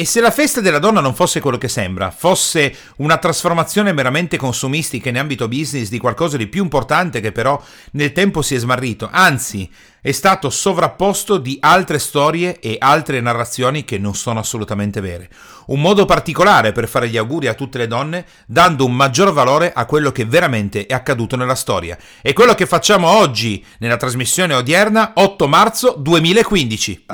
E 0.00 0.04
se 0.04 0.20
la 0.20 0.30
festa 0.30 0.60
della 0.60 0.78
donna 0.78 1.00
non 1.00 1.12
fosse 1.12 1.40
quello 1.40 1.58
che 1.58 1.66
sembra, 1.66 2.12
fosse 2.12 2.72
una 2.98 3.16
trasformazione 3.16 3.92
meramente 3.92 4.36
consumistica 4.36 5.08
in 5.08 5.18
ambito 5.18 5.48
business 5.48 5.88
di 5.88 5.98
qualcosa 5.98 6.36
di 6.36 6.46
più 6.46 6.62
importante 6.62 7.18
che 7.18 7.32
però 7.32 7.60
nel 7.94 8.12
tempo 8.12 8.40
si 8.40 8.54
è 8.54 8.58
smarrito, 8.58 9.08
anzi 9.10 9.68
è 10.00 10.12
stato 10.12 10.50
sovrapposto 10.50 11.36
di 11.36 11.56
altre 11.60 11.98
storie 11.98 12.60
e 12.60 12.76
altre 12.78 13.20
narrazioni 13.20 13.84
che 13.84 13.98
non 13.98 14.14
sono 14.14 14.38
assolutamente 14.38 15.00
vere. 15.00 15.30
Un 15.66 15.80
modo 15.80 16.04
particolare 16.04 16.70
per 16.70 16.86
fare 16.86 17.08
gli 17.08 17.16
auguri 17.16 17.48
a 17.48 17.54
tutte 17.54 17.78
le 17.78 17.88
donne, 17.88 18.24
dando 18.46 18.84
un 18.84 18.94
maggior 18.94 19.32
valore 19.32 19.72
a 19.72 19.84
quello 19.84 20.12
che 20.12 20.24
veramente 20.24 20.86
è 20.86 20.94
accaduto 20.94 21.34
nella 21.34 21.56
storia. 21.56 21.98
E 22.22 22.32
quello 22.34 22.54
che 22.54 22.66
facciamo 22.66 23.08
oggi 23.08 23.64
nella 23.78 23.96
trasmissione 23.96 24.54
odierna 24.54 25.14
8 25.16 25.48
marzo 25.48 25.96
2015. 25.98 27.06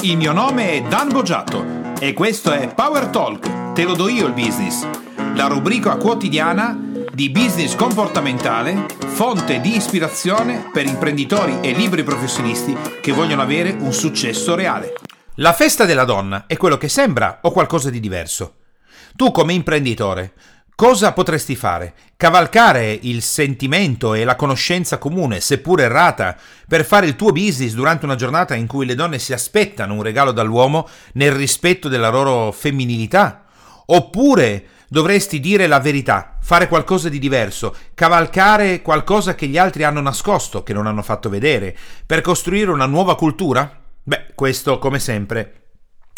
Il 0.00 0.16
mio 0.16 0.32
nome 0.32 0.72
è 0.72 0.82
Dan 0.82 1.10
Boggiato 1.10 1.83
e 2.06 2.12
questo 2.12 2.52
è 2.52 2.74
Power 2.74 3.06
Talk, 3.06 3.72
te 3.72 3.84
lo 3.84 3.94
do 3.94 4.08
io 4.08 4.26
il 4.26 4.34
business, 4.34 4.86
la 5.36 5.46
rubrica 5.46 5.96
quotidiana 5.96 6.78
di 7.10 7.30
business 7.30 7.74
comportamentale, 7.74 8.84
fonte 9.06 9.58
di 9.58 9.74
ispirazione 9.74 10.68
per 10.70 10.84
imprenditori 10.84 11.60
e 11.62 11.72
libri 11.72 12.02
professionisti 12.02 12.76
che 13.00 13.12
vogliono 13.12 13.40
avere 13.40 13.70
un 13.70 13.94
successo 13.94 14.54
reale. 14.54 14.92
La 15.36 15.54
festa 15.54 15.86
della 15.86 16.04
donna 16.04 16.44
è 16.46 16.58
quello 16.58 16.76
che 16.76 16.90
sembra 16.90 17.38
o 17.40 17.50
qualcosa 17.50 17.88
di 17.88 18.00
diverso? 18.00 18.56
Tu 19.16 19.30
come 19.30 19.54
imprenditore 19.54 20.34
Cosa 20.76 21.12
potresti 21.12 21.54
fare? 21.54 21.94
Cavalcare 22.16 22.98
il 23.02 23.22
sentimento 23.22 24.12
e 24.12 24.24
la 24.24 24.34
conoscenza 24.34 24.98
comune, 24.98 25.38
seppur 25.38 25.80
errata, 25.80 26.36
per 26.66 26.84
fare 26.84 27.06
il 27.06 27.14
tuo 27.14 27.30
business 27.30 27.74
durante 27.74 28.06
una 28.06 28.16
giornata 28.16 28.56
in 28.56 28.66
cui 28.66 28.84
le 28.84 28.96
donne 28.96 29.20
si 29.20 29.32
aspettano 29.32 29.94
un 29.94 30.02
regalo 30.02 30.32
dall'uomo 30.32 30.88
nel 31.12 31.30
rispetto 31.30 31.86
della 31.88 32.10
loro 32.10 32.50
femminilità? 32.50 33.44
Oppure 33.86 34.64
dovresti 34.88 35.38
dire 35.38 35.68
la 35.68 35.78
verità, 35.78 36.38
fare 36.40 36.66
qualcosa 36.66 37.08
di 37.08 37.20
diverso, 37.20 37.72
cavalcare 37.94 38.82
qualcosa 38.82 39.36
che 39.36 39.46
gli 39.46 39.56
altri 39.56 39.84
hanno 39.84 40.00
nascosto, 40.00 40.64
che 40.64 40.72
non 40.72 40.88
hanno 40.88 41.02
fatto 41.02 41.28
vedere, 41.28 41.76
per 42.04 42.20
costruire 42.20 42.72
una 42.72 42.86
nuova 42.86 43.14
cultura? 43.14 43.80
Beh, 44.02 44.32
questo 44.34 44.80
come 44.80 44.98
sempre 44.98 45.63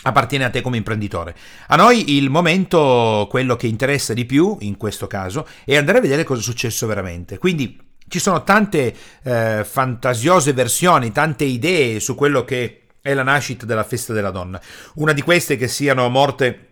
appartiene 0.07 0.45
a 0.45 0.51
te 0.51 0.61
come 0.61 0.77
imprenditore. 0.77 1.35
A 1.69 1.77
noi 1.77 2.17
il 2.17 2.31
momento, 2.31 3.27
quello 3.29 3.57
che 3.57 3.67
interessa 3.67 4.15
di 4.15 4.25
più 4.25 4.57
in 4.61 4.77
questo 4.77 5.07
caso, 5.07 5.47
è 5.65 5.77
andare 5.77 5.99
a 5.99 6.01
vedere 6.01 6.25
cosa 6.25 6.41
è 6.41 6.45
successo 6.45 6.87
veramente. 6.87 7.39
Quindi 7.39 7.79
ci 8.09 8.21
sono 8.21 8.45
tante 8.45 8.95
eh, 9.25 9.65
fantasiose 9.69 10.53
versioni, 10.53 11.11
tante 11.11 11.45
idee 11.45 11.99
su 11.99 12.15
quello 12.15 12.45
che 12.45 12.83
è 13.01 13.15
la 13.15 13.25
nascita 13.25 13.67
della 13.67 13.85
festa 13.85 14.13
della 14.13 14.31
donna. 14.31 14.61
Una 14.95 15.13
di 15.13 15.23
queste 15.23 15.57
che 15.57 15.67
siano 15.67 16.09
morte 16.09 16.69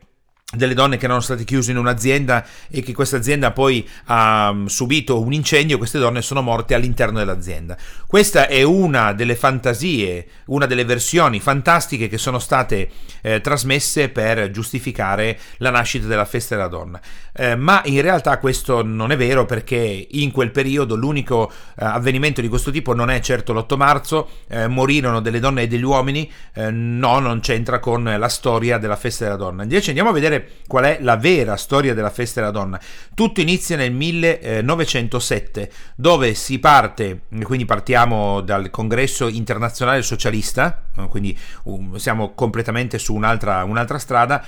delle 0.57 0.75
donne 0.75 0.97
che 0.97 1.05
erano 1.05 1.21
state 1.21 1.45
chiuse 1.45 1.71
in 1.71 1.79
un'azienda 1.79 2.45
e 2.71 2.83
che 2.83 2.93
questa 2.93 3.17
azienda 3.17 3.53
poi 3.53 3.87
ha 4.07 4.53
mm, 4.53 4.67
subito 4.67 5.21
un 5.21 5.33
incendio, 5.33 5.79
queste 5.79 5.99
donne 5.99 6.23
sono 6.23 6.43
morte 6.43 6.75
all'interno 6.75 7.19
dell'azienda. 7.19 7.77
Questa 8.07 8.47
è 8.47 8.63
una 8.63 9.13
delle 9.13 9.35
fantasie, 9.35 10.27
una 10.47 10.67
delle 10.67 10.85
versioni 10.85 11.41
fantastiche 11.41 12.09
che 12.09 12.19
sono 12.19 12.39
state 12.39 12.89
eh, 13.23 13.41
trasmesse 13.41 14.09
per 14.09 14.51
giustificare 14.51 15.39
la 15.59 15.71
nascita 15.71 16.07
della 16.07 16.25
festa 16.25 16.55
della 16.55 16.69
donna. 16.69 17.01
Eh, 17.37 17.57
ma 17.57 17.83
in 17.87 18.01
realtà 18.01 18.39
questo 18.39 18.85
non 18.85 19.11
è 19.11 19.17
vero 19.17 19.45
perché 19.45 20.07
in 20.11 20.31
quel 20.31 20.53
periodo 20.53 20.95
l'unico 20.95 21.51
eh, 21.51 21.85
avvenimento 21.85 22.41
di 22.41 22.49
questo 22.49 22.71
tipo 22.71 22.95
non 22.95 23.11
è 23.11 23.19
certo 23.21 23.53
l'8 23.53 23.77
marzo, 23.77 24.29
eh, 24.49 24.69
morirono 24.69 25.21
delle 25.21 25.41
donne 25.41 25.63
e 25.63 25.67
degli 25.67 25.83
uomini, 25.83 26.31
eh, 26.55 26.71
no, 26.71 27.19
non 27.19 27.41
c'entra 27.41 27.81
con 27.81 28.05
la 28.05 28.29
storia 28.29 28.79
della 28.79 28.97
festa 28.97 29.25
della 29.25 29.37
donna. 29.37 29.63
Invece 29.63 29.89
andiamo 29.89 30.11
a 30.11 30.13
vedere 30.13 30.44
qual 30.67 30.85
è 30.85 30.99
la 31.01 31.17
vera 31.17 31.57
storia 31.57 31.95
della 31.95 32.11
festa 32.11 32.41
della 32.41 32.53
donna. 32.53 32.81
Tutto 33.15 33.41
inizia 33.41 33.77
nel 33.77 33.93
1907, 33.93 35.71
dove 35.97 36.35
si 36.35 36.59
parte, 36.59 37.23
quindi 37.43 37.65
partiamo 37.65 38.41
dal 38.41 38.71
congresso 38.71 39.29
internazionale 39.29 40.03
socialista, 40.03 40.85
quindi 41.09 41.37
um, 41.65 41.97
siamo 41.97 42.35
completamente 42.35 42.99
su 42.99 43.15
un'altra, 43.15 43.65
un'altra 43.65 43.99
strada, 43.99 44.45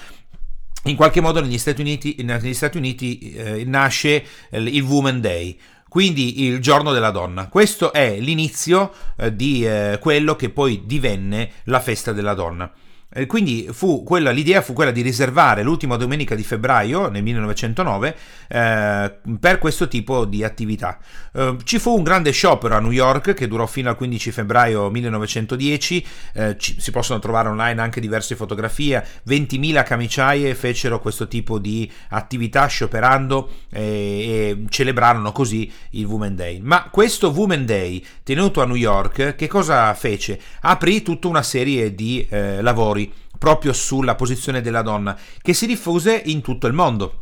in 0.85 0.97
qualche 0.97 1.21
modo 1.21 1.41
negli 1.41 1.59
Stati 1.59 1.81
Uniti, 1.81 2.17
negli 2.23 2.55
Stati 2.55 2.77
Uniti 2.77 3.33
eh, 3.33 3.65
nasce 3.65 4.25
il 4.51 4.83
Women 4.83 5.21
Day, 5.21 5.59
quindi 5.89 6.45
il 6.45 6.61
giorno 6.61 6.93
della 6.93 7.11
donna. 7.11 7.49
Questo 7.49 7.93
è 7.93 8.19
l'inizio 8.21 8.93
eh, 9.17 9.35
di 9.35 9.67
eh, 9.67 9.99
quello 10.01 10.37
che 10.37 10.51
poi 10.51 10.83
divenne 10.85 11.51
la 11.65 11.81
festa 11.81 12.12
della 12.12 12.35
donna. 12.35 12.71
Eh, 13.16 13.25
quindi 13.25 13.66
quella, 14.04 14.31
l'idea 14.31 14.60
fu 14.60 14.75
quella 14.75 14.91
di 14.91 15.00
riservare 15.00 15.62
l'ultima 15.62 15.97
domenica 15.97 16.34
di 16.34 16.43
febbraio 16.43 17.09
nel 17.09 17.22
1909 17.22 18.16
eh, 18.49 19.15
per 19.41 19.59
questo 19.59 19.88
tipo 19.88 20.27
di 20.27 20.44
attività. 20.44 20.99
Eh, 21.32 21.56
ci 21.65 21.78
fu 21.78 21.97
un 21.97 22.03
grande 22.03 22.31
sciopero 22.31 22.76
a 22.76 22.81
New 22.81 22.91
York 22.91 23.32
che 23.32 23.49
durò 23.49 23.65
fino 23.65 23.88
al 23.88 23.97
15 23.97 24.31
febbraio 24.32 24.91
1910, 24.91 26.06
eh, 26.34 26.56
ci, 26.59 26.78
si 26.78 26.91
possono 26.91 27.19
trovare 27.19 27.49
online 27.49 27.81
anche 27.81 28.00
diverse 28.00 28.37
fotografie, 28.37 29.03
20.000 29.26 29.82
camiciaie 29.82 30.55
fecero 30.55 31.00
questo 31.00 31.26
tipo 31.26 31.59
di 31.59 31.91
attività 32.10 32.66
scioperando 32.66 33.50
e, 33.72 33.81
e 33.81 34.65
celebrarono 34.69 35.32
così 35.32 35.72
il 35.93 36.05
Women 36.05 36.37
Day. 36.37 36.60
Ma 36.60 36.91
questo 36.91 37.31
Women 37.31 37.65
Day 37.65 38.05
tenuto 38.22 38.60
a 38.60 38.66
New 38.66 38.75
York 38.75 39.37
che 39.37 39.47
cosa 39.47 39.94
fece? 39.94 40.38
Aprì 40.60 41.00
tutta 41.00 41.28
una 41.28 41.43
serie 41.43 41.94
di 41.94 42.26
eh, 42.28 42.60
lavori 42.60 43.05
proprio 43.39 43.73
sulla 43.73 44.15
posizione 44.15 44.61
della 44.61 44.83
donna, 44.83 45.17
che 45.41 45.55
si 45.55 45.67
diffuse 45.67 46.21
in 46.27 46.41
tutto 46.43 46.67
il 46.67 46.73
mondo 46.73 47.21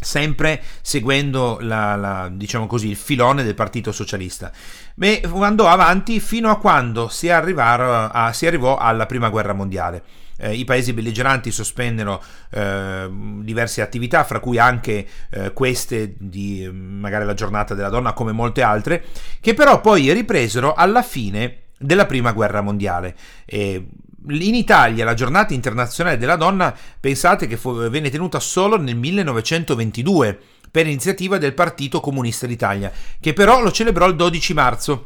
sempre 0.00 0.62
seguendo 0.80 1.58
la, 1.60 1.94
la, 1.94 2.30
diciamo 2.32 2.66
così, 2.66 2.88
il 2.88 2.96
filone 2.96 3.44
del 3.44 3.54
Partito 3.54 3.92
Socialista. 3.92 4.50
E 4.98 5.22
andò 5.40 5.68
avanti 5.68 6.20
fino 6.20 6.50
a 6.50 6.58
quando 6.58 7.08
si, 7.08 7.28
a, 7.28 8.30
si 8.32 8.46
arrivò 8.46 8.76
alla 8.76 9.06
Prima 9.06 9.28
Guerra 9.28 9.52
Mondiale. 9.52 10.02
Eh, 10.38 10.54
I 10.54 10.64
paesi 10.64 10.94
belligeranti 10.94 11.50
sospennero 11.50 12.22
eh, 12.50 13.08
diverse 13.42 13.82
attività, 13.82 14.24
fra 14.24 14.40
cui 14.40 14.58
anche 14.58 15.06
eh, 15.30 15.52
queste 15.52 16.14
di 16.18 16.68
magari 16.72 17.26
la 17.26 17.34
giornata 17.34 17.74
della 17.74 17.90
donna, 17.90 18.14
come 18.14 18.32
molte 18.32 18.62
altre, 18.62 19.04
che 19.40 19.52
però 19.52 19.82
poi 19.82 20.10
ripresero 20.14 20.72
alla 20.72 21.02
fine 21.02 21.64
della 21.78 22.06
Prima 22.06 22.32
Guerra 22.32 22.62
Mondiale. 22.62 23.14
E 23.44 23.86
in 24.28 24.54
Italia 24.54 25.04
la 25.04 25.14
giornata 25.14 25.54
internazionale 25.54 26.18
della 26.18 26.36
donna 26.36 26.76
pensate 26.98 27.46
che 27.46 27.56
fu, 27.56 27.74
venne 27.88 28.10
tenuta 28.10 28.38
solo 28.38 28.78
nel 28.78 28.96
1922 28.96 30.38
per 30.70 30.86
iniziativa 30.86 31.38
del 31.38 31.54
Partito 31.54 32.00
Comunista 32.00 32.46
d'Italia, 32.46 32.92
che 33.18 33.32
però 33.32 33.60
lo 33.60 33.72
celebrò 33.72 34.06
il 34.06 34.16
12 34.16 34.54
marzo. 34.54 35.04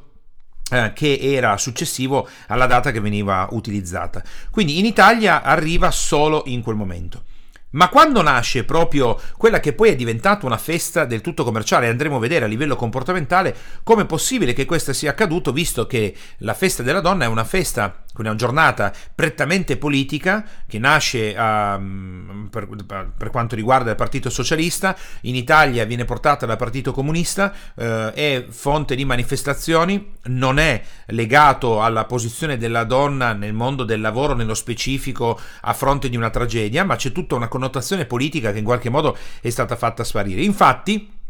Eh, 0.70 0.92
che 0.94 1.18
era 1.20 1.58
successivo 1.58 2.26
alla 2.48 2.64
data 2.64 2.90
che 2.90 2.98
veniva 2.98 3.46
utilizzata. 3.50 4.22
Quindi 4.50 4.78
in 4.78 4.86
Italia 4.86 5.42
arriva 5.42 5.90
solo 5.90 6.44
in 6.46 6.62
quel 6.62 6.74
momento. 6.74 7.24
Ma 7.72 7.90
quando 7.90 8.22
nasce 8.22 8.64
proprio 8.64 9.20
quella 9.36 9.60
che 9.60 9.74
poi 9.74 9.90
è 9.90 9.96
diventata 9.96 10.46
una 10.46 10.56
festa 10.56 11.04
del 11.04 11.20
tutto 11.20 11.44
commerciale, 11.44 11.88
andremo 11.88 12.16
a 12.16 12.20
vedere 12.20 12.46
a 12.46 12.48
livello 12.48 12.76
comportamentale 12.76 13.54
come 13.82 14.02
è 14.02 14.06
possibile 14.06 14.54
che 14.54 14.64
questo 14.64 14.94
sia 14.94 15.10
accaduto, 15.10 15.52
visto 15.52 15.86
che 15.86 16.16
la 16.38 16.54
festa 16.54 16.82
della 16.82 17.00
donna 17.00 17.24
è 17.24 17.28
una 17.28 17.44
festa 17.44 18.03
una 18.22 18.34
giornata 18.34 18.92
prettamente 19.14 19.76
politica 19.76 20.44
che 20.66 20.78
nasce 20.78 21.30
uh, 21.30 22.48
per, 22.48 22.68
per, 23.16 23.30
quanto 23.30 23.54
riguarda 23.54 23.90
il 23.90 23.96
Partito 23.96 24.30
Socialista, 24.30 24.96
in 25.22 25.34
Italia 25.34 25.84
viene 25.84 26.04
portata 26.04 26.46
dal 26.46 26.56
Partito 26.56 26.92
Comunista, 26.92 27.52
uh, 27.74 27.82
è 28.12 28.46
fonte 28.48 28.94
di 28.94 29.04
manifestazioni, 29.04 30.12
non 30.24 30.58
è 30.58 30.82
legato 31.06 31.82
alla 31.82 32.04
posizione 32.04 32.56
della 32.56 32.84
donna 32.84 33.32
nel 33.32 33.52
mondo 33.52 33.84
del 33.84 34.00
lavoro 34.00 34.34
nello 34.34 34.54
specifico 34.54 35.38
a 35.62 35.72
fronte 35.72 36.08
di 36.08 36.16
una 36.16 36.30
tragedia, 36.30 36.84
ma 36.84 36.96
c'è 36.96 37.12
tutta 37.12 37.34
una 37.34 37.48
connotazione 37.48 38.06
politica 38.06 38.52
che 38.52 38.58
in 38.58 38.64
qualche 38.64 38.90
modo 38.90 39.16
è 39.40 39.50
stata 39.50 39.76
fatta 39.76 40.04
sparire. 40.04 40.42
Infatti, 40.42 41.22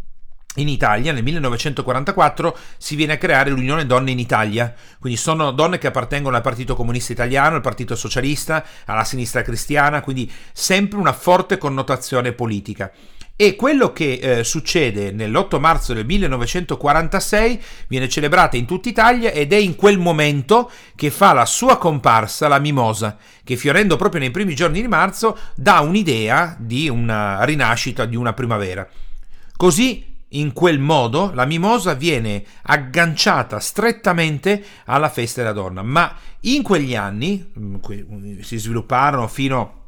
in 0.57 0.69
Italia 0.69 1.13
nel 1.13 1.23
1944 1.23 2.57
si 2.77 2.97
viene 2.97 3.15
a 3.15 3.19
creare 3.19 3.51
l'Unione 3.51 3.87
Donne 3.87 4.11
in 4.11 4.19
Italia, 4.19 4.73
quindi 5.01 5.19
sono 5.19 5.51
donne 5.51 5.79
che 5.79 5.89
appartengono 5.89 6.37
al 6.37 6.43
Partito 6.43 6.77
Comunista 6.77 7.13
Italiano, 7.13 7.57
al 7.57 7.61
Partito 7.61 7.97
Socialista, 7.97 8.65
alla 8.85 9.05
sinistra 9.05 9.43
cristiana, 9.43 10.01
quindi 10.01 10.31
sempre 10.53 10.99
una 10.99 11.13
forte 11.13 11.59
connotazione 11.59 12.33
politica. 12.33 12.93
E 13.37 13.57
quello 13.57 13.93
che 13.93 14.13
eh, 14.13 14.45
succede 14.45 15.11
nell'8 15.11 15.59
marzo 15.59 15.93
del 15.93 16.07
1946 16.07 17.61
viene 17.89 18.09
celebrata 18.09 18.57
in 18.57 18.65
tutta 18.65 18.89
Italia 18.89 19.33
ed 19.33 19.53
è 19.53 19.57
in 19.57 19.75
quel 19.75 19.99
momento 19.99 20.71
che 20.95 21.11
fa 21.11 21.33
la 21.33 21.45
sua 21.45 21.77
comparsa 21.77 22.47
la 22.47 22.61
mimosa, 22.61 23.17
che 23.43 23.57
fiorendo 23.57 23.97
proprio 23.97 24.21
nei 24.21 24.31
primi 24.31 24.55
giorni 24.55 24.81
di 24.81 24.87
marzo 24.87 25.37
dà 25.57 25.81
un'idea 25.81 26.55
di 26.61 26.89
una 26.89 27.43
rinascita, 27.43 28.05
di 28.05 28.15
una 28.15 28.35
primavera. 28.35 28.89
Così 29.57 30.14
in 30.35 30.53
quel 30.53 30.79
modo 30.79 31.31
la 31.35 31.45
mimosa 31.45 31.95
viene 31.95 32.45
agganciata 32.63 33.59
strettamente 33.61 34.63
alla 34.87 35.09
festa 35.09 35.43
della 35.43 35.53
donna, 35.53 35.83
ma 35.83 36.15
in 36.41 36.63
quegli 36.63 36.95
anni 36.95 37.53
mm, 37.59 38.39
si 38.41 38.59
svilupparono 38.59 39.27
fino 39.29 39.83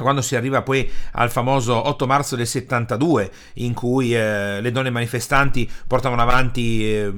quando 0.00 0.22
si 0.22 0.36
arriva 0.36 0.62
poi 0.62 0.90
al 1.12 1.30
famoso 1.30 1.88
8 1.88 2.06
marzo 2.06 2.36
del 2.36 2.46
72 2.46 3.30
in 3.54 3.74
cui 3.74 4.14
eh, 4.14 4.60
le 4.60 4.70
donne 4.70 4.90
manifestanti 4.90 5.70
portavano 5.86 6.22
avanti 6.22 6.88
eh, 6.88 7.10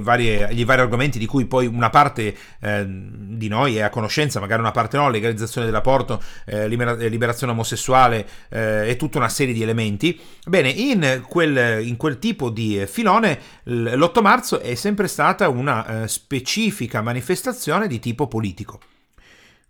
varie, 0.00 0.48
gli 0.52 0.64
vari 0.64 0.80
argomenti 0.82 1.18
di 1.18 1.26
cui 1.26 1.46
poi 1.46 1.66
una 1.66 1.90
parte 1.90 2.36
eh, 2.60 2.86
di 2.86 3.48
noi 3.48 3.76
è 3.76 3.82
a 3.82 3.90
conoscenza, 3.90 4.40
magari 4.40 4.60
una 4.60 4.70
parte 4.70 4.96
no, 4.96 5.08
legalizzazione 5.08 5.66
dell'aborto, 5.66 6.22
eh, 6.44 6.68
liberazione 6.68 7.52
omosessuale 7.52 8.26
eh, 8.50 8.88
e 8.88 8.96
tutta 8.96 9.18
una 9.18 9.28
serie 9.28 9.54
di 9.54 9.62
elementi. 9.62 10.18
Bene, 10.46 10.68
in 10.68 11.22
quel, 11.26 11.86
in 11.86 11.96
quel 11.96 12.18
tipo 12.18 12.50
di 12.50 12.84
filone 12.86 13.38
l'8 13.64 14.20
marzo 14.20 14.60
è 14.60 14.74
sempre 14.74 15.08
stata 15.08 15.48
una 15.48 16.02
eh, 16.02 16.08
specifica 16.08 17.00
manifestazione 17.00 17.86
di 17.86 17.98
tipo 17.98 18.26
politico. 18.26 18.80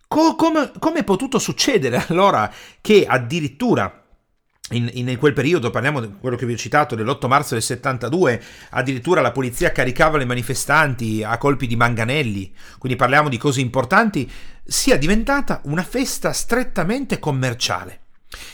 Co- 0.07 0.35
come, 0.35 0.71
come 0.79 0.99
è 0.99 1.03
potuto 1.03 1.39
succedere 1.39 2.05
allora 2.07 2.51
che 2.81 3.05
addirittura 3.07 4.05
in, 4.71 4.89
in, 4.93 5.15
quel 5.19 5.33
periodo, 5.33 5.69
parliamo 5.69 5.99
di 5.99 6.11
quello 6.19 6.35
che 6.35 6.47
vi 6.47 6.53
ho 6.53 6.57
citato, 6.57 6.95
dell'8 6.95 7.27
marzo 7.27 7.53
del 7.53 7.61
72, 7.61 8.41
addirittura 8.71 9.21
la 9.21 9.31
polizia 9.31 9.71
caricava 9.71 10.17
le 10.17 10.25
manifestanti 10.25 11.23
a 11.23 11.37
colpi 11.37 11.67
di 11.67 11.75
manganelli, 11.75 12.51
quindi 12.79 12.97
parliamo 12.97 13.29
di 13.29 13.37
cose 13.37 13.61
importanti, 13.61 14.29
sia 14.63 14.97
diventata 14.97 15.61
una 15.65 15.83
festa 15.83 16.31
strettamente 16.33 17.19
commerciale, 17.19 17.99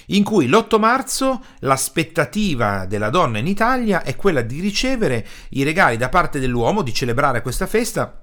in 0.08 0.26
cui 0.26 0.48
l'8 0.48 0.80
marzo 0.80 1.46
l'aspettativa 1.60 2.86
della 2.86 3.10
donna 3.10 3.38
in 3.38 3.48
Italia 3.48 4.04
è 4.04 4.18
quella 4.18 4.42
di 4.42 4.60
ricevere 4.60 5.26
i 5.52 5.64
regali 5.64 5.96
da 5.96 6.10
parte 6.10 6.40
dell'uomo, 6.40 6.82
di 6.82 6.94
celebrare 6.94 7.42
questa 7.42 7.68
festa 7.68 8.21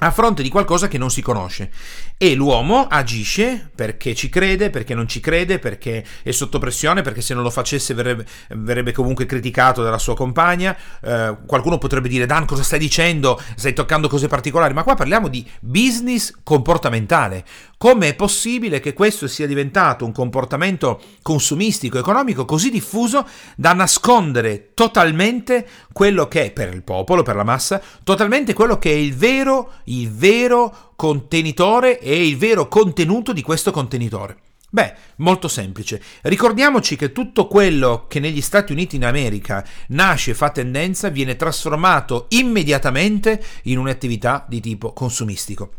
a 0.00 0.10
fronte 0.10 0.42
di 0.42 0.48
qualcosa 0.48 0.86
che 0.86 0.98
non 0.98 1.10
si 1.10 1.22
conosce 1.22 1.70
e 2.16 2.34
l'uomo 2.34 2.86
agisce 2.86 3.70
perché 3.74 4.14
ci 4.14 4.28
crede, 4.28 4.70
perché 4.70 4.94
non 4.94 5.08
ci 5.08 5.20
crede, 5.20 5.58
perché 5.58 6.04
è 6.22 6.30
sotto 6.30 6.58
pressione, 6.58 7.02
perché 7.02 7.20
se 7.20 7.34
non 7.34 7.42
lo 7.42 7.50
facesse 7.50 7.94
verrebbe, 7.94 8.24
verrebbe 8.50 8.92
comunque 8.92 9.26
criticato 9.26 9.82
dalla 9.82 9.98
sua 9.98 10.14
compagna. 10.14 10.76
Eh, 11.00 11.36
qualcuno 11.46 11.78
potrebbe 11.78 12.08
dire 12.08 12.26
Dan 12.26 12.44
cosa 12.44 12.62
stai 12.62 12.78
dicendo? 12.78 13.40
Stai 13.56 13.72
toccando 13.72 14.08
cose 14.08 14.28
particolari, 14.28 14.74
ma 14.74 14.82
qua 14.82 14.94
parliamo 14.94 15.28
di 15.28 15.48
business 15.60 16.32
comportamentale. 16.42 17.44
Come 17.78 18.08
è 18.08 18.14
possibile 18.16 18.80
che 18.80 18.92
questo 18.92 19.28
sia 19.28 19.46
diventato 19.46 20.04
un 20.04 20.10
comportamento 20.10 21.00
consumistico, 21.22 21.96
economico 21.96 22.44
così 22.44 22.70
diffuso 22.70 23.24
da 23.54 23.72
nascondere 23.72 24.72
totalmente 24.74 25.64
quello 25.92 26.26
che 26.26 26.46
è 26.46 26.50
per 26.50 26.74
il 26.74 26.82
popolo, 26.82 27.22
per 27.22 27.36
la 27.36 27.44
massa, 27.44 27.80
totalmente 28.02 28.52
quello 28.52 28.80
che 28.80 28.90
è 28.90 28.94
il 28.94 29.14
vero, 29.14 29.74
il 29.84 30.10
vero 30.10 30.92
contenitore 30.96 32.00
e 32.00 32.26
il 32.26 32.36
vero 32.36 32.66
contenuto 32.66 33.32
di 33.32 33.42
questo 33.42 33.70
contenitore? 33.70 34.38
Beh, 34.70 34.94
molto 35.18 35.46
semplice. 35.46 36.02
Ricordiamoci 36.22 36.96
che 36.96 37.12
tutto 37.12 37.46
quello 37.46 38.06
che 38.08 38.18
negli 38.18 38.40
Stati 38.40 38.72
Uniti 38.72 38.98
d'America 38.98 39.64
nasce 39.90 40.32
e 40.32 40.34
fa 40.34 40.50
tendenza 40.50 41.10
viene 41.10 41.36
trasformato 41.36 42.26
immediatamente 42.30 43.40
in 43.62 43.78
un'attività 43.78 44.44
di 44.48 44.58
tipo 44.58 44.92
consumistico. 44.92 45.70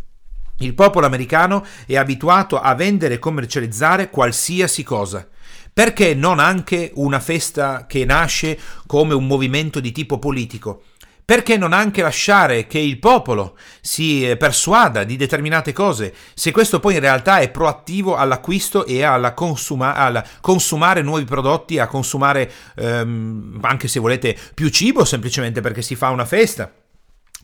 Il 0.59 0.73
popolo 0.73 1.05
americano 1.05 1.65
è 1.85 1.95
abituato 1.95 2.59
a 2.59 2.75
vendere 2.75 3.15
e 3.15 3.19
commercializzare 3.19 4.09
qualsiasi 4.09 4.83
cosa. 4.83 5.27
Perché 5.71 6.13
non 6.13 6.39
anche 6.39 6.91
una 6.95 7.19
festa 7.19 7.85
che 7.87 8.03
nasce 8.03 8.59
come 8.85 9.13
un 9.13 9.25
movimento 9.25 9.79
di 9.79 9.93
tipo 9.93 10.19
politico? 10.19 10.83
Perché 11.23 11.57
non 11.57 11.73
anche 11.73 12.01
lasciare 12.01 12.65
che 12.67 12.79
il 12.79 12.97
popolo 12.97 13.55
si 13.79 14.35
persuada 14.37 15.03
di 15.03 15.15
determinate 15.15 15.71
cose, 15.71 16.13
se 16.33 16.51
questo 16.51 16.79
poi 16.79 16.95
in 16.95 17.01
realtà 17.01 17.37
è 17.37 17.49
proattivo 17.51 18.17
all'acquisto 18.17 18.85
e 18.85 19.03
alla 19.03 19.33
consuma, 19.33 19.93
al 19.93 20.21
consumare 20.41 21.03
nuovi 21.03 21.25
prodotti, 21.25 21.77
a 21.77 21.87
consumare 21.87 22.51
ehm, 22.75 23.59
anche 23.61 23.87
se 23.87 23.99
volete 23.99 24.35
più 24.53 24.69
cibo, 24.69 25.05
semplicemente 25.05 25.61
perché 25.61 25.83
si 25.83 25.95
fa 25.95 26.09
una 26.09 26.25
festa? 26.25 26.69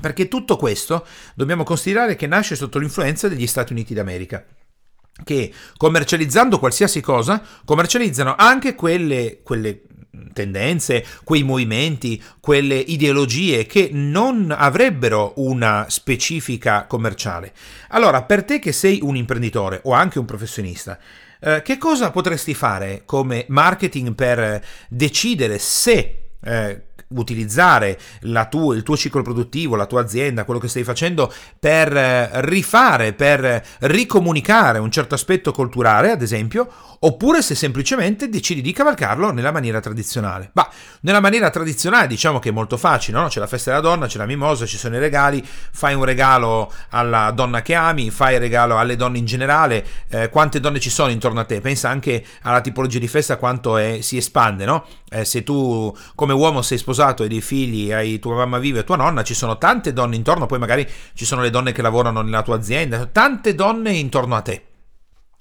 Perché 0.02 0.28
tutto 0.28 0.58
questo 0.58 1.06
dobbiamo 1.36 1.64
considerare 1.64 2.16
che 2.16 2.28
nasce 2.28 2.56
sotto 2.56 2.80
l'influenza 2.80 3.28
degli 3.28 3.48
Stati 3.48 3.72
Uniti 3.72 3.94
d'America 3.94 4.46
che 5.24 5.54
commercializzando 5.78 6.60
qualsiasi 6.60 7.00
cosa, 7.00 7.42
commercializzano 7.64 8.36
anche 8.38 8.76
quelle, 8.76 9.40
quelle, 9.44 9.84
tendenze, 10.34 11.06
quei 11.24 11.44
movimenti, 11.44 12.22
quelle 12.40 12.76
ideologie 12.76 13.66
che 13.66 13.90
non 13.92 14.54
avrebbero 14.56 15.34
una 15.38 15.86
specifica 15.90 16.86
commerciale. 16.86 17.54
Allora, 17.90 18.24
per 18.24 18.44
te 18.44 18.60
che 18.60 18.72
sei 18.72 19.00
un 19.02 19.16
imprenditore 19.16 19.82
o 19.84 19.94
anche 19.94 20.20
un 20.20 20.26
professionista, 20.26 21.00
eh, 21.40 21.62
che 21.62 21.78
cosa 21.78 22.12
potresti 22.12 22.54
fare 22.54 23.04
come 23.06 23.46
marketing 23.50 24.14
per 24.14 24.64
decidere 24.90 25.60
se 25.60 26.30
eh, 26.44 26.82
utilizzare 27.10 28.00
tu, 28.50 28.74
il 28.74 28.84
tuo 28.84 28.98
ciclo 28.98 29.22
produttivo, 29.22 29.76
la 29.76 29.86
tua 29.86 30.02
azienda, 30.02 30.44
quello 30.44 30.60
che 30.60 30.68
stai 30.68 30.84
facendo 30.84 31.32
per 31.60 31.96
eh, 31.96 32.30
rifare, 32.42 33.14
per 33.14 33.64
ricomunicare 33.82 34.80
un 34.80 34.92
certo 34.92 35.14
aspetto 35.16 35.52
culturale, 35.52 36.12
ad 36.12 36.22
esempio, 36.22 36.68
oppure 37.00 37.42
se 37.42 37.54
semplicemente 37.54 38.30
decidi 38.30 38.62
di 38.62 38.74
cavalcarlo 38.74 39.32
nella 39.32 39.52
maniera 39.52 39.80
tradizionale. 39.80 40.50
Ma 40.54 40.68
nella 41.02 41.20
maniera 41.20 41.50
tradizionale 41.50 42.08
diciamo 42.08 42.40
che 42.40 42.50
è 42.50 42.52
molto 42.52 42.78
facile, 42.78 43.20
no? 43.20 43.28
C'è 43.28 43.40
la 43.40 43.48
festa 43.48 43.70
della 43.70 43.84
donna, 43.84 44.08
c'è 44.08 44.18
la 44.18 44.26
mimosa, 44.26 44.66
ci 44.66 44.78
sono 44.78 44.96
i 44.96 45.00
regali, 45.00 45.44
fai 45.46 45.94
un 45.94 46.04
regalo 46.04 46.72
alla 46.90 47.32
donna 47.32 47.62
che 47.62 47.76
ami, 47.76 48.10
fai 48.10 48.36
il 48.36 48.40
regalo 48.40 48.78
alle 48.78 48.96
donne 48.96 49.20
in 49.20 49.26
generale, 49.26 49.86
eh, 50.10 50.30
quante 50.30 50.60
donne 50.60 50.80
ci 50.80 50.90
sono 50.90 51.12
intorno 51.12 51.40
a 51.40 51.46
te, 51.46 51.62
pensa 51.62 51.90
anche 51.90 52.26
alla 52.42 52.62
tipologia 52.62 53.00
di 53.00 53.08
festa 53.08 53.38
quanto 53.38 53.78
è, 53.78 54.02
si 54.02 54.18
espande, 54.18 54.66
no? 54.66 54.86
Eh, 55.10 55.24
se 55.24 55.44
tu 55.44 55.96
come 56.16 56.34
uomo 56.34 56.62
sei 56.62 56.78
sposato 56.78 56.95
e 57.24 57.28
dei 57.28 57.42
figli, 57.42 57.92
hai 57.92 58.20
tua 58.20 58.36
mamma 58.36 58.60
viva 58.60 58.80
e 58.80 58.84
tua 58.84 58.96
nonna, 58.96 59.24
ci 59.24 59.34
sono 59.34 59.58
tante 59.58 59.94
donne 59.94 60.16
intorno, 60.16 60.46
poi 60.46 60.60
magari 60.60 60.88
ci 61.14 61.26
sono 61.26 61.42
le 61.42 61.50
donne 61.50 61.72
che 61.72 61.82
lavorano 61.82 62.22
nella 62.22 62.44
tua 62.44 62.56
azienda, 62.56 63.06
tante 63.06 63.56
donne 63.56 63.92
intorno 63.92 64.36
a 64.36 64.42
te. 64.42 64.66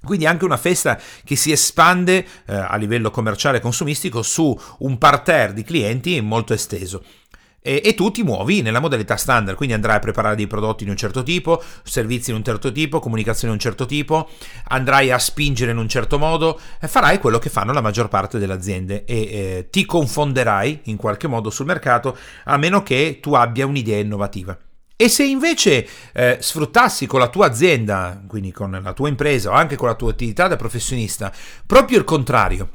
Quindi 0.04 0.26
anche 0.26 0.44
una 0.44 0.56
festa 0.56 1.00
che 1.24 1.34
si 1.34 1.50
espande 1.50 2.26
eh, 2.46 2.54
a 2.54 2.76
livello 2.76 3.10
commerciale 3.10 3.58
e 3.58 3.60
consumistico 3.60 4.22
su 4.22 4.56
un 4.80 4.98
parterre 4.98 5.54
di 5.54 5.64
clienti 5.64 6.20
molto 6.20 6.52
esteso. 6.52 7.02
E, 7.66 7.80
e, 7.82 7.94
tu 7.94 8.10
ti 8.10 8.22
muovi 8.22 8.60
nella 8.60 8.78
modalità 8.78 9.16
standard, 9.16 9.56
quindi 9.56 9.74
andrai 9.74 9.96
a 9.96 9.98
preparare 9.98 10.36
dei 10.36 10.46
prodotti 10.46 10.84
di 10.84 10.90
un 10.90 10.98
certo 10.98 11.22
tipo, 11.22 11.62
servizi 11.82 12.30
di 12.30 12.36
un 12.36 12.44
certo 12.44 12.70
tipo, 12.70 13.00
comunicazione 13.00 13.54
di 13.54 13.58
un 13.58 13.58
certo 13.58 13.86
tipo, 13.86 14.28
andrai 14.64 15.10
a 15.10 15.18
spingere 15.18 15.70
in 15.70 15.78
un 15.78 15.88
certo 15.88 16.18
modo, 16.18 16.60
farai 16.78 17.18
quello 17.18 17.38
che 17.38 17.48
fanno 17.48 17.72
la 17.72 17.80
maggior 17.80 18.08
parte 18.08 18.38
delle 18.38 18.52
aziende 18.52 19.06
e 19.06 19.16
eh, 19.16 19.68
ti 19.70 19.86
confonderai 19.86 20.80
in 20.84 20.96
qualche 20.96 21.26
modo 21.26 21.48
sul 21.48 21.64
mercato 21.64 22.18
a 22.44 22.58
meno 22.58 22.82
che 22.82 23.18
tu 23.22 23.32
abbia 23.32 23.64
un'idea 23.64 23.98
innovativa. 23.98 24.58
E 24.94 25.08
se 25.08 25.24
invece 25.24 25.88
eh, 26.12 26.36
sfruttassi 26.40 27.06
con 27.06 27.18
la 27.18 27.28
tua 27.28 27.46
azienda, 27.46 28.22
quindi 28.28 28.52
con 28.52 28.78
la 28.78 28.92
tua 28.92 29.08
impresa 29.08 29.48
o 29.48 29.54
anche 29.54 29.76
con 29.76 29.88
la 29.88 29.94
tua 29.94 30.10
attività 30.10 30.48
da 30.48 30.56
professionista, 30.56 31.32
proprio 31.64 31.96
il 31.96 32.04
contrario, 32.04 32.68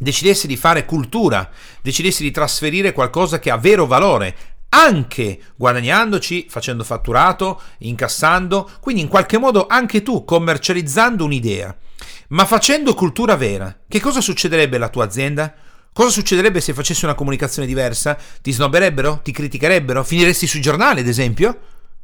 decidessi 0.00 0.46
di 0.46 0.56
fare 0.56 0.86
cultura, 0.86 1.48
decidessi 1.82 2.22
di 2.22 2.30
trasferire 2.30 2.92
qualcosa 2.92 3.38
che 3.38 3.50
ha 3.50 3.58
vero 3.58 3.84
valore, 3.84 4.34
anche 4.70 5.38
guadagnandoci, 5.56 6.46
facendo 6.48 6.84
fatturato, 6.84 7.60
incassando, 7.78 8.70
quindi 8.80 9.02
in 9.02 9.08
qualche 9.08 9.36
modo 9.36 9.66
anche 9.66 10.02
tu 10.02 10.24
commercializzando 10.24 11.24
un'idea, 11.24 11.76
ma 12.28 12.46
facendo 12.46 12.94
cultura 12.94 13.36
vera, 13.36 13.76
che 13.86 14.00
cosa 14.00 14.22
succederebbe 14.22 14.76
alla 14.76 14.88
tua 14.88 15.04
azienda? 15.04 15.54
Cosa 15.92 16.10
succederebbe 16.10 16.60
se 16.60 16.72
facessi 16.72 17.04
una 17.04 17.14
comunicazione 17.14 17.68
diversa? 17.68 18.16
Ti 18.40 18.52
snobberebbero? 18.52 19.20
Ti 19.22 19.32
criticherebbero? 19.32 20.02
Finiresti 20.02 20.46
sui 20.46 20.60
giornali, 20.60 21.00
ad 21.00 21.08
esempio? 21.08 21.58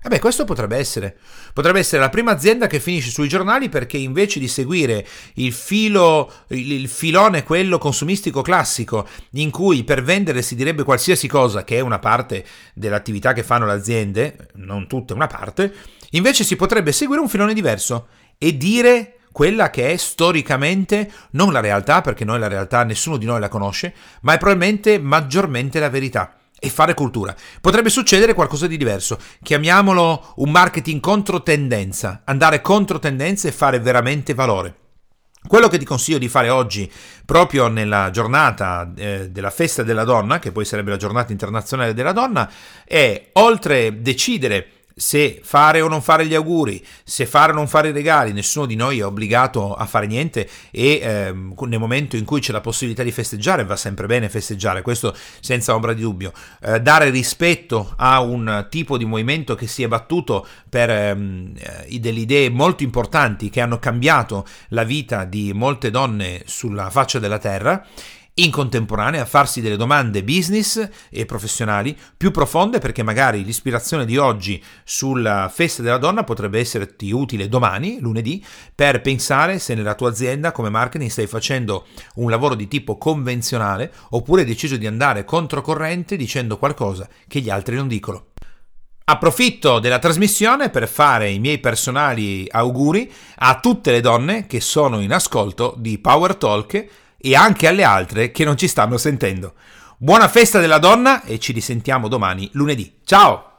E 0.06 0.08
beh, 0.08 0.20
questo 0.20 0.44
potrebbe 0.44 0.76
essere. 0.76 1.16
Potrebbe 1.52 1.80
essere 1.80 2.00
la 2.00 2.10
prima 2.10 2.30
azienda 2.30 2.68
che 2.68 2.78
finisce 2.78 3.10
sui 3.10 3.26
giornali 3.26 3.68
perché 3.68 3.96
invece 3.96 4.38
di 4.38 4.46
seguire 4.46 5.04
il 5.34 5.52
filo, 5.52 6.30
il, 6.50 6.70
il, 6.70 6.88
filone 6.88 7.42
quello 7.42 7.76
consumistico 7.78 8.40
classico, 8.40 9.08
in 9.32 9.50
cui 9.50 9.82
per 9.82 10.04
vendere 10.04 10.42
si 10.42 10.54
direbbe 10.54 10.84
qualsiasi 10.84 11.26
cosa, 11.26 11.64
che 11.64 11.78
è 11.78 11.80
una 11.80 11.98
parte 11.98 12.44
dell'attività 12.72 13.32
che 13.32 13.42
fanno 13.42 13.66
le 13.66 13.72
aziende, 13.72 14.50
non 14.54 14.86
tutta, 14.86 15.12
una 15.12 15.26
parte, 15.26 15.74
invece 16.10 16.44
si 16.44 16.54
potrebbe 16.54 16.92
seguire 16.92 17.20
un 17.20 17.28
filone 17.28 17.52
diverso 17.52 18.06
e 18.38 18.56
dire 18.56 19.16
quella 19.32 19.70
che 19.70 19.90
è 19.90 19.96
storicamente 19.96 21.10
non 21.32 21.52
la 21.52 21.58
realtà, 21.58 22.00
perché 22.00 22.24
noi 22.24 22.38
la 22.38 22.46
realtà 22.46 22.84
nessuno 22.84 23.16
di 23.16 23.26
noi 23.26 23.40
la 23.40 23.48
conosce, 23.48 23.92
ma 24.20 24.34
è 24.34 24.38
probabilmente 24.38 25.00
maggiormente 25.00 25.80
la 25.80 25.90
verità. 25.90 26.36
E 26.58 26.70
fare 26.70 26.94
cultura. 26.94 27.34
Potrebbe 27.60 27.90
succedere 27.90 28.32
qualcosa 28.32 28.66
di 28.66 28.76
diverso. 28.76 29.18
Chiamiamolo 29.42 30.32
un 30.36 30.50
marketing 30.50 31.00
contro 31.00 31.42
tendenza. 31.42 32.22
Andare 32.24 32.60
contro 32.60 32.98
tendenza 32.98 33.46
e 33.46 33.52
fare 33.52 33.78
veramente 33.78 34.32
valore. 34.32 34.74
Quello 35.46 35.68
che 35.68 35.78
ti 35.78 35.84
consiglio 35.84 36.18
di 36.18 36.28
fare 36.28 36.48
oggi, 36.48 36.90
proprio 37.24 37.68
nella 37.68 38.10
giornata 38.10 38.90
eh, 38.96 39.30
della 39.30 39.50
festa 39.50 39.82
della 39.82 40.04
donna, 40.04 40.38
che 40.38 40.50
poi 40.50 40.64
sarebbe 40.64 40.90
la 40.90 40.96
giornata 40.96 41.30
internazionale 41.30 41.94
della 41.94 42.12
donna, 42.12 42.50
è 42.84 43.28
oltre 43.34 44.02
decidere 44.02 44.68
se 44.98 45.40
fare 45.42 45.82
o 45.82 45.88
non 45.88 46.00
fare 46.00 46.26
gli 46.26 46.34
auguri, 46.34 46.82
se 47.04 47.26
fare 47.26 47.52
o 47.52 47.54
non 47.54 47.68
fare 47.68 47.90
i 47.90 47.92
regali, 47.92 48.32
nessuno 48.32 48.64
di 48.64 48.76
noi 48.76 49.00
è 49.00 49.04
obbligato 49.04 49.74
a 49.74 49.84
fare 49.84 50.06
niente 50.06 50.48
e 50.70 51.00
ehm, 51.02 51.54
nel 51.66 51.78
momento 51.78 52.16
in 52.16 52.24
cui 52.24 52.40
c'è 52.40 52.50
la 52.50 52.62
possibilità 52.62 53.02
di 53.02 53.12
festeggiare 53.12 53.66
va 53.66 53.76
sempre 53.76 54.06
bene 54.06 54.30
festeggiare, 54.30 54.80
questo 54.80 55.14
senza 55.40 55.74
ombra 55.74 55.92
di 55.92 56.00
dubbio. 56.00 56.32
Eh, 56.62 56.80
dare 56.80 57.10
rispetto 57.10 57.92
a 57.94 58.22
un 58.22 58.68
tipo 58.70 58.96
di 58.96 59.04
movimento 59.04 59.54
che 59.54 59.66
si 59.66 59.82
è 59.82 59.88
battuto 59.88 60.46
per 60.66 60.88
ehm, 60.88 61.52
eh, 61.58 61.98
delle 61.98 62.20
idee 62.20 62.48
molto 62.48 62.82
importanti 62.82 63.50
che 63.50 63.60
hanno 63.60 63.78
cambiato 63.78 64.46
la 64.68 64.84
vita 64.84 65.24
di 65.24 65.52
molte 65.52 65.90
donne 65.90 66.40
sulla 66.46 66.88
faccia 66.88 67.18
della 67.18 67.38
terra 67.38 67.86
in 68.38 68.50
contemporanea 68.50 69.22
a 69.22 69.26
farsi 69.26 69.60
delle 69.60 69.76
domande 69.76 70.22
business 70.22 70.88
e 71.08 71.24
professionali 71.24 71.96
più 72.16 72.30
profonde 72.30 72.78
perché 72.78 73.02
magari 73.02 73.44
l'ispirazione 73.44 74.04
di 74.04 74.18
oggi 74.18 74.62
sulla 74.84 75.50
festa 75.52 75.82
della 75.82 75.96
donna 75.96 76.24
potrebbe 76.24 76.58
esserti 76.58 77.10
utile 77.12 77.48
domani, 77.48 77.98
lunedì, 77.98 78.44
per 78.74 79.00
pensare 79.00 79.58
se 79.58 79.74
nella 79.74 79.94
tua 79.94 80.10
azienda 80.10 80.52
come 80.52 80.68
marketing 80.68 81.10
stai 81.10 81.26
facendo 81.26 81.86
un 82.16 82.28
lavoro 82.28 82.54
di 82.54 82.68
tipo 82.68 82.98
convenzionale 82.98 83.90
oppure 84.10 84.42
hai 84.42 84.46
deciso 84.46 84.76
di 84.76 84.86
andare 84.86 85.24
controcorrente 85.24 86.16
dicendo 86.16 86.58
qualcosa 86.58 87.08
che 87.26 87.40
gli 87.40 87.48
altri 87.48 87.76
non 87.76 87.88
dicono. 87.88 88.26
Approfitto 89.08 89.78
della 89.78 90.00
trasmissione 90.00 90.68
per 90.68 90.88
fare 90.88 91.30
i 91.30 91.38
miei 91.38 91.58
personali 91.58 92.44
auguri 92.50 93.10
a 93.36 93.60
tutte 93.60 93.92
le 93.92 94.00
donne 94.00 94.46
che 94.46 94.60
sono 94.60 95.00
in 95.00 95.12
ascolto 95.12 95.74
di 95.78 95.98
Power 95.98 96.34
Talk 96.34 96.86
e 97.26 97.34
anche 97.34 97.66
alle 97.66 97.82
altre 97.82 98.30
che 98.30 98.44
non 98.44 98.56
ci 98.56 98.68
stanno 98.68 98.98
sentendo. 98.98 99.54
Buona 99.98 100.28
festa 100.28 100.60
della 100.60 100.78
donna 100.78 101.24
e 101.24 101.40
ci 101.40 101.50
risentiamo 101.50 102.06
domani 102.06 102.48
lunedì. 102.52 102.98
Ciao! 103.04 103.58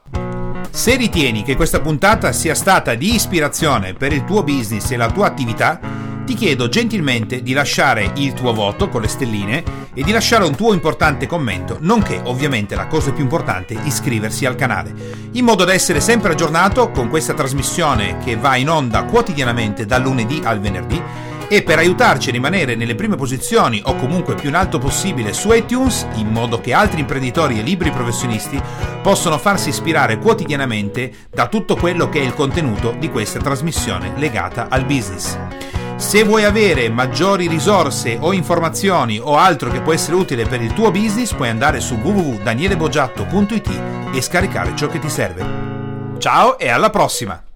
Se 0.70 0.96
ritieni 0.96 1.42
che 1.42 1.54
questa 1.54 1.80
puntata 1.80 2.32
sia 2.32 2.54
stata 2.54 2.94
di 2.94 3.14
ispirazione 3.14 3.92
per 3.92 4.14
il 4.14 4.24
tuo 4.24 4.42
business 4.42 4.90
e 4.90 4.96
la 4.96 5.10
tua 5.10 5.26
attività, 5.26 5.80
ti 6.24 6.32
chiedo 6.32 6.68
gentilmente 6.68 7.42
di 7.42 7.52
lasciare 7.52 8.12
il 8.16 8.32
tuo 8.32 8.54
voto 8.54 8.88
con 8.88 9.02
le 9.02 9.08
stelline 9.08 9.62
e 9.92 10.02
di 10.02 10.12
lasciare 10.12 10.44
un 10.44 10.54
tuo 10.54 10.72
importante 10.72 11.26
commento, 11.26 11.76
nonché 11.80 12.20
ovviamente 12.24 12.74
la 12.74 12.86
cosa 12.86 13.12
più 13.12 13.22
importante, 13.22 13.78
iscriversi 13.84 14.46
al 14.46 14.54
canale, 14.54 14.94
in 15.32 15.44
modo 15.44 15.64
da 15.64 15.74
essere 15.74 16.00
sempre 16.00 16.32
aggiornato 16.32 16.90
con 16.90 17.08
questa 17.10 17.34
trasmissione 17.34 18.16
che 18.24 18.36
va 18.36 18.56
in 18.56 18.70
onda 18.70 19.04
quotidianamente 19.04 19.84
dal 19.84 20.02
lunedì 20.02 20.40
al 20.42 20.58
venerdì 20.58 21.02
e 21.48 21.62
per 21.62 21.78
aiutarci 21.78 22.28
a 22.28 22.32
rimanere 22.32 22.74
nelle 22.74 22.94
prime 22.94 23.16
posizioni 23.16 23.80
o 23.84 23.96
comunque 23.96 24.34
più 24.34 24.48
in 24.48 24.54
alto 24.54 24.78
possibile 24.78 25.32
su 25.32 25.52
iTunes, 25.52 26.06
in 26.14 26.28
modo 26.28 26.60
che 26.60 26.72
altri 26.72 27.00
imprenditori 27.00 27.58
e 27.58 27.62
libri 27.62 27.90
professionisti 27.90 28.60
possano 29.02 29.38
farsi 29.38 29.70
ispirare 29.70 30.18
quotidianamente 30.18 31.10
da 31.30 31.48
tutto 31.48 31.76
quello 31.76 32.08
che 32.08 32.20
è 32.20 32.22
il 32.22 32.34
contenuto 32.34 32.94
di 32.98 33.10
questa 33.10 33.40
trasmissione 33.40 34.12
legata 34.16 34.68
al 34.68 34.84
business. 34.84 35.36
Se 35.96 36.22
vuoi 36.22 36.44
avere 36.44 36.88
maggiori 36.88 37.48
risorse 37.48 38.16
o 38.20 38.32
informazioni 38.32 39.18
o 39.18 39.36
altro 39.36 39.68
che 39.68 39.80
può 39.80 39.92
essere 39.92 40.16
utile 40.16 40.46
per 40.46 40.62
il 40.62 40.72
tuo 40.72 40.92
business, 40.92 41.34
puoi 41.34 41.48
andare 41.48 41.80
su 41.80 41.94
www.danielebogiatto.it 41.94 43.80
e 44.14 44.22
scaricare 44.22 44.76
ciò 44.76 44.86
che 44.86 45.00
ti 45.00 45.08
serve. 45.08 45.44
Ciao 46.18 46.56
e 46.56 46.68
alla 46.68 46.90
prossima! 46.90 47.47